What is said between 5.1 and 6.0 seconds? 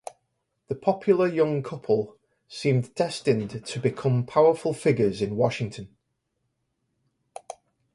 in Washington.